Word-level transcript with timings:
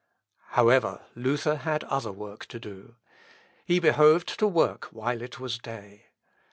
However, 0.53 1.01
Luther 1.13 1.57
had 1.57 1.83
other 1.83 2.11
work 2.11 2.47
to 2.47 2.59
do. 2.59 2.95
He 3.67 3.77
behoved 3.79 4.29
to 4.39 4.47
work 4.47 4.85
while 4.85 5.21
it 5.21 5.39
was 5.39 5.59
day. 5.59 6.05